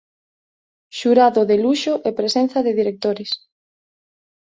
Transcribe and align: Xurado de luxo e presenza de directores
Xurado 0.97 1.41
de 1.49 1.57
luxo 1.63 1.93
e 2.07 2.09
presenza 2.19 2.59
de 2.65 2.71
directores 2.79 3.31